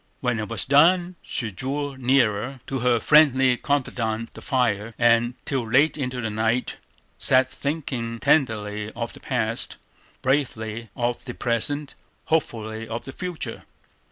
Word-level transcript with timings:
When 0.19 0.39
it 0.39 0.49
was 0.49 0.65
done, 0.65 1.13
she 1.21 1.51
drew 1.51 1.95
nearer, 1.95 2.59
to 2.65 2.79
her 2.79 2.99
friendly 2.99 3.55
confidante 3.55 4.33
the 4.33 4.41
fire, 4.41 4.91
and 4.97 5.35
till 5.45 5.69
late 5.69 5.95
into 5.95 6.19
the 6.21 6.31
night 6.31 6.77
sat 7.19 7.47
thinking 7.47 8.19
tenderly 8.19 8.91
of 8.93 9.13
the 9.13 9.19
past, 9.19 9.75
bravely 10.23 10.89
of 10.95 11.23
the 11.25 11.35
present, 11.35 11.93
hopefully 12.25 12.87
of 12.87 13.05
the 13.05 13.11
future. 13.13 13.61